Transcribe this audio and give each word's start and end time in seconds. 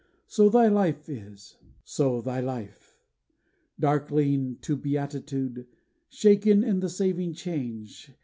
So 0.25 0.49
thy 0.49 0.67
life 0.67 1.07
is, 1.09 1.57
so 1.83 2.21
thy 2.21 2.39
life! 2.39 2.97
Darkling 3.79 4.57
to 4.61 4.75
beatitude, 4.75 5.67
Shaken 6.09 6.63
in 6.63 6.79
the 6.79 6.89
saving 6.89 7.33
change. 7.35 8.11